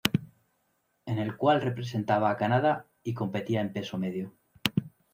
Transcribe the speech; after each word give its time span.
En 1.05 1.19
el 1.19 1.37
cual 1.37 1.61
representaba 1.61 2.31
a 2.31 2.35
Canadá 2.37 2.87
y 3.03 3.13
competía 3.13 3.61
en 3.61 3.71
peso 3.71 3.99
medio. 3.99 4.33